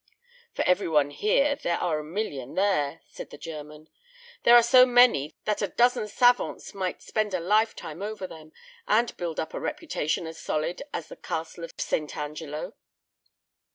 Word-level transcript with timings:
"For 0.55 0.63
every 0.63 0.87
one 0.89 1.11
here 1.11 1.55
there 1.57 1.77
are 1.77 1.99
a 1.99 2.03
million 2.03 2.55
there!" 2.55 3.01
said 3.05 3.29
the 3.29 3.37
German. 3.37 3.87
"There 4.41 4.55
are 4.55 4.63
so 4.63 4.83
many 4.83 5.35
that 5.45 5.61
a 5.61 5.67
dozen 5.67 6.07
savants 6.07 6.73
might 6.73 7.03
spend 7.03 7.35
a 7.35 7.39
lifetime 7.39 8.01
over 8.01 8.25
them, 8.25 8.51
and 8.87 9.15
build 9.15 9.39
up 9.39 9.53
a 9.53 9.59
reputation 9.59 10.25
as 10.25 10.41
solid 10.41 10.81
as 10.91 11.09
the 11.09 11.15
Castle 11.17 11.63
of 11.65 11.73
St. 11.77 12.17
Angelo." 12.17 12.73